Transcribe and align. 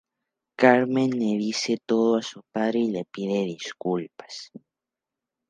Carmen 0.55 1.11
le 1.11 1.37
dice 1.37 1.77
todo 1.85 2.15
a 2.15 2.23
su 2.23 2.41
padre 2.51 2.79
y 2.79 2.87
le 2.89 3.05
pide 3.05 3.43
disculpas. 3.45 4.49